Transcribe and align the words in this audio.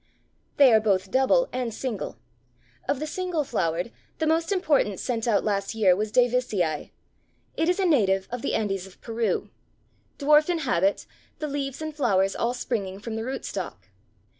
They 0.57 0.73
are 0.73 0.79
both 0.79 1.11
double 1.11 1.47
and 1.53 1.71
single. 1.71 2.17
Of 2.89 2.99
the 2.99 3.05
single 3.05 3.43
flowered, 3.43 3.91
the 4.17 4.25
most 4.25 4.51
important 4.51 4.99
sent 4.99 5.27
out 5.27 5.43
last 5.43 5.75
year 5.75 5.95
was 5.95 6.11
Davisii. 6.11 6.89
It 7.55 7.69
is 7.69 7.79
a 7.79 7.85
native 7.85 8.27
of 8.31 8.41
the 8.41 8.55
Andes 8.55 8.87
of 8.87 8.99
Peru. 8.99 9.51
Dwarf 10.17 10.49
in 10.49 10.57
habit, 10.65 11.05
the 11.37 11.47
leaves 11.47 11.83
and 11.83 11.95
flowers 11.95 12.35
all 12.35 12.55
springing 12.55 12.97
from 12.97 13.15
the 13.15 13.23
root 13.23 13.45
stalk. 13.45 13.89